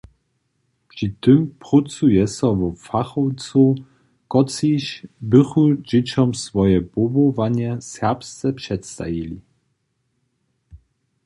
[0.89, 3.67] Při tym prócuje so wo fachowcow,
[4.31, 4.83] kotřiž
[5.31, 9.37] bychu dźěćom swoje powołanje serbsce předstajili.